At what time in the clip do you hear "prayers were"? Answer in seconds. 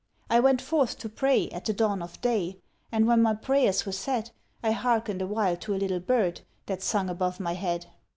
3.35-3.91